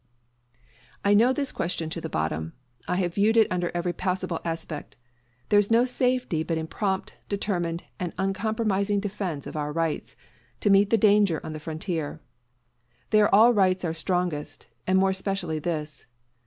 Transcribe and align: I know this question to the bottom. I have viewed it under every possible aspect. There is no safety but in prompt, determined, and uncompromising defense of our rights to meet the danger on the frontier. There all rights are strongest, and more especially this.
I 1.05 1.13
know 1.13 1.31
this 1.31 1.51
question 1.51 1.91
to 1.91 2.01
the 2.01 2.09
bottom. 2.09 2.53
I 2.87 2.95
have 2.95 3.13
viewed 3.13 3.37
it 3.37 3.45
under 3.51 3.69
every 3.75 3.93
possible 3.93 4.41
aspect. 4.43 4.95
There 5.49 5.59
is 5.59 5.69
no 5.69 5.85
safety 5.85 6.41
but 6.41 6.57
in 6.57 6.65
prompt, 6.65 7.13
determined, 7.29 7.83
and 7.99 8.11
uncompromising 8.17 8.99
defense 8.99 9.45
of 9.45 9.55
our 9.55 9.71
rights 9.71 10.15
to 10.61 10.71
meet 10.71 10.89
the 10.89 10.97
danger 10.97 11.39
on 11.43 11.53
the 11.53 11.59
frontier. 11.59 12.19
There 13.11 13.29
all 13.35 13.53
rights 13.53 13.85
are 13.85 13.93
strongest, 13.93 14.65
and 14.87 14.97
more 14.97 15.11
especially 15.11 15.59
this. 15.59 16.07